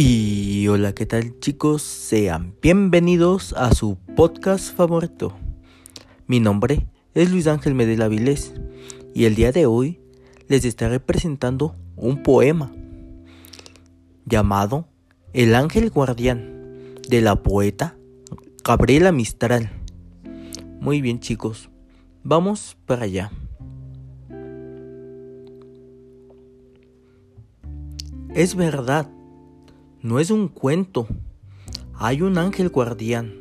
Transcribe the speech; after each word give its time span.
Y 0.00 0.68
hola, 0.68 0.94
¿qué 0.94 1.06
tal 1.06 1.40
chicos? 1.40 1.82
Sean 1.82 2.54
bienvenidos 2.62 3.52
a 3.54 3.74
su 3.74 3.98
podcast 4.14 4.72
favorito. 4.72 5.36
Mi 6.28 6.38
nombre 6.38 6.86
es 7.14 7.32
Luis 7.32 7.48
Ángel 7.48 7.74
Medela 7.74 8.06
Vilés 8.06 8.54
y 9.12 9.24
el 9.24 9.34
día 9.34 9.50
de 9.50 9.66
hoy 9.66 9.98
les 10.46 10.64
estaré 10.64 11.00
presentando 11.00 11.74
un 11.96 12.22
poema 12.22 12.70
llamado 14.24 14.86
El 15.32 15.56
Ángel 15.56 15.90
Guardián 15.90 16.94
de 17.08 17.20
la 17.20 17.42
poeta 17.42 17.96
Gabriela 18.62 19.10
Mistral. 19.10 19.72
Muy 20.80 21.00
bien 21.00 21.18
chicos, 21.18 21.70
vamos 22.22 22.76
para 22.86 23.02
allá. 23.02 23.32
Es 28.32 28.54
verdad 28.54 29.10
no 30.08 30.18
es 30.18 30.30
un 30.30 30.48
cuento. 30.48 31.06
Hay 31.92 32.22
un 32.22 32.38
ángel 32.38 32.70
guardián 32.70 33.34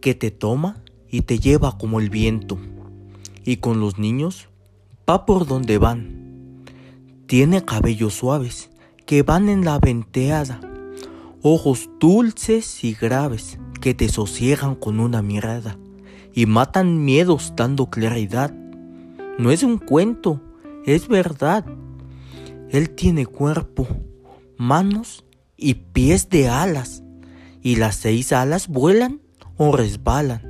que 0.00 0.14
te 0.14 0.30
toma 0.30 0.82
y 1.10 1.20
te 1.20 1.38
lleva 1.38 1.76
como 1.76 2.00
el 2.00 2.08
viento. 2.08 2.58
Y 3.44 3.58
con 3.58 3.78
los 3.78 3.98
niños 3.98 4.48
va 5.08 5.26
por 5.26 5.46
donde 5.46 5.76
van. 5.76 6.64
Tiene 7.26 7.62
cabellos 7.62 8.14
suaves 8.14 8.70
que 9.04 9.22
van 9.22 9.50
en 9.50 9.66
la 9.66 9.78
venteada. 9.78 10.60
Ojos 11.42 11.90
dulces 12.00 12.82
y 12.82 12.94
graves 12.94 13.58
que 13.82 13.92
te 13.92 14.08
sosiegan 14.08 14.76
con 14.76 14.98
una 14.98 15.20
mirada. 15.20 15.76
Y 16.32 16.46
matan 16.46 17.04
miedos 17.04 17.52
dando 17.54 17.90
claridad. 17.90 18.54
No 19.38 19.50
es 19.50 19.62
un 19.62 19.76
cuento, 19.76 20.40
es 20.86 21.06
verdad. 21.06 21.66
Él 22.70 22.88
tiene 22.90 23.26
cuerpo, 23.26 23.86
manos 24.56 25.25
y 25.56 25.74
pies 25.74 26.28
de 26.28 26.48
alas, 26.48 27.02
y 27.62 27.76
las 27.76 27.96
seis 27.96 28.32
alas 28.32 28.68
vuelan 28.68 29.20
o 29.56 29.74
resbalan. 29.74 30.42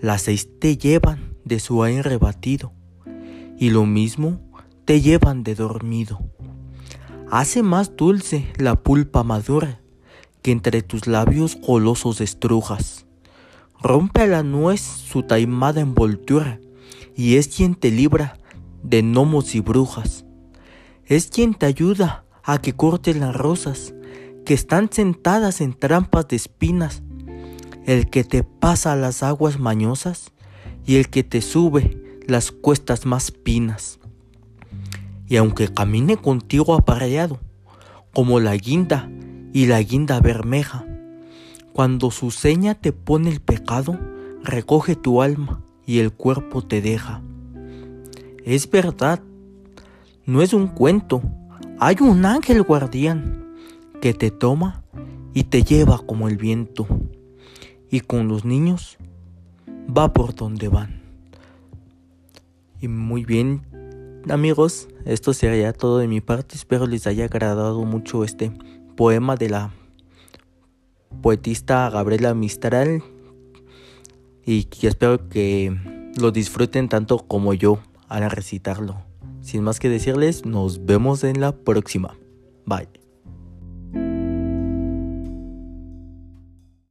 Las 0.00 0.22
seis 0.22 0.48
te 0.60 0.76
llevan 0.76 1.34
de 1.44 1.60
su 1.60 1.82
aire 1.82 2.16
batido, 2.16 2.72
y 3.58 3.70
lo 3.70 3.86
mismo 3.86 4.40
te 4.84 5.00
llevan 5.00 5.42
de 5.42 5.54
dormido. 5.54 6.20
Hace 7.30 7.62
más 7.62 7.96
dulce 7.96 8.52
la 8.58 8.82
pulpa 8.82 9.24
madura 9.24 9.80
que 10.42 10.52
entre 10.52 10.82
tus 10.82 11.06
labios 11.06 11.58
golosos 11.60 12.20
estrujas. 12.20 13.06
Rompe 13.80 14.26
la 14.26 14.42
nuez 14.42 14.80
su 14.80 15.22
taimada 15.22 15.80
envoltura, 15.80 16.60
y 17.16 17.36
es 17.36 17.48
quien 17.48 17.74
te 17.74 17.90
libra 17.90 18.38
de 18.82 19.02
gnomos 19.02 19.54
y 19.54 19.60
brujas. 19.60 20.24
Es 21.06 21.28
quien 21.28 21.54
te 21.54 21.66
ayuda 21.66 22.24
a 22.42 22.60
que 22.60 22.74
cortes 22.74 23.16
las 23.16 23.34
rosas 23.34 23.94
que 24.44 24.54
están 24.54 24.90
sentadas 24.92 25.60
en 25.60 25.72
trampas 25.72 26.28
de 26.28 26.36
espinas, 26.36 27.02
el 27.86 28.08
que 28.08 28.24
te 28.24 28.42
pasa 28.42 28.94
las 28.96 29.22
aguas 29.22 29.58
mañosas 29.58 30.32
y 30.86 30.96
el 30.96 31.08
que 31.08 31.24
te 31.24 31.40
sube 31.40 32.20
las 32.26 32.50
cuestas 32.50 33.06
más 33.06 33.30
pinas. 33.30 33.98
Y 35.26 35.36
aunque 35.36 35.68
camine 35.68 36.16
contigo 36.16 36.74
apareado, 36.74 37.40
como 38.12 38.38
la 38.38 38.54
guinda 38.56 39.10
y 39.52 39.66
la 39.66 39.80
guinda 39.82 40.20
bermeja, 40.20 40.84
cuando 41.72 42.10
su 42.10 42.30
seña 42.30 42.74
te 42.74 42.92
pone 42.92 43.30
el 43.30 43.40
pecado, 43.40 43.98
recoge 44.42 44.94
tu 44.94 45.22
alma 45.22 45.62
y 45.86 45.98
el 45.98 46.12
cuerpo 46.12 46.62
te 46.62 46.80
deja. 46.82 47.22
Es 48.44 48.70
verdad, 48.70 49.20
no 50.26 50.42
es 50.42 50.52
un 50.52 50.68
cuento, 50.68 51.22
hay 51.80 51.96
un 52.00 52.24
ángel 52.26 52.62
guardián 52.62 53.43
que 54.04 54.12
te 54.12 54.30
toma 54.30 54.84
y 55.32 55.44
te 55.44 55.62
lleva 55.62 55.96
como 55.96 56.28
el 56.28 56.36
viento. 56.36 56.86
Y 57.90 58.00
con 58.00 58.28
los 58.28 58.44
niños 58.44 58.98
va 59.66 60.12
por 60.12 60.34
donde 60.34 60.68
van. 60.68 61.00
Y 62.82 62.88
muy 62.88 63.24
bien, 63.24 63.62
amigos, 64.28 64.88
esto 65.06 65.32
sería 65.32 65.72
todo 65.72 65.96
de 65.96 66.06
mi 66.06 66.20
parte. 66.20 66.54
Espero 66.54 66.86
les 66.86 67.06
haya 67.06 67.24
agradado 67.24 67.82
mucho 67.86 68.24
este 68.24 68.52
poema 68.94 69.36
de 69.36 69.48
la 69.48 69.72
poetista 71.22 71.88
Gabriela 71.88 72.34
Mistral. 72.34 73.02
Y 74.44 74.68
espero 74.82 75.30
que 75.30 75.74
lo 76.20 76.30
disfruten 76.30 76.90
tanto 76.90 77.20
como 77.20 77.54
yo 77.54 77.78
al 78.08 78.30
recitarlo. 78.30 78.98
Sin 79.40 79.62
más 79.62 79.80
que 79.80 79.88
decirles, 79.88 80.44
nos 80.44 80.84
vemos 80.84 81.24
en 81.24 81.40
la 81.40 81.52
próxima. 81.56 82.18
Bye. 82.66 83.03